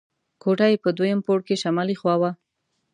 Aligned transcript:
کوټه 0.41 0.67
یې 0.71 0.77
په 0.83 0.89
دویم 0.97 1.19
پوړ 1.25 1.39
کې 1.47 1.55
شمالي 1.63 1.95
خوا 2.01 2.15
وه. 2.21 2.31